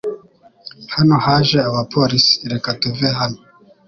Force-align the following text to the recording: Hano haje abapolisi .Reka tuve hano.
Hano 0.95 1.15
haje 1.25 1.57
abapolisi 1.69 2.35
.Reka 2.51 2.69
tuve 2.81 3.07
hano. 3.19 3.39